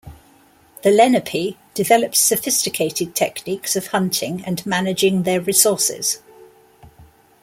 [0.81, 6.23] The Lenape developed sophisticated techniques of hunting and managing their resources.